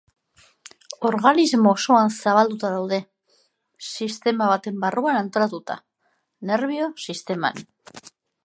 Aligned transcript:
Organismo 1.09 1.73
osoan 1.79 2.09
zabalduta 2.15 2.71
daude, 2.77 2.99
sistema 3.91 4.49
baten 4.55 4.83
barruan 4.87 5.21
antolatuta: 5.23 5.81
nerbio 6.53 6.93
sisteman. 7.09 7.67